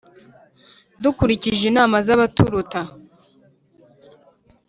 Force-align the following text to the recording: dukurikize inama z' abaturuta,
dukurikize 1.03 1.63
inama 1.71 1.95
z' 2.05 2.13
abaturuta, 2.15 2.79